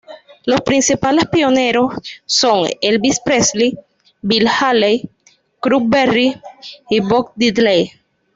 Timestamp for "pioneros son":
1.27-2.67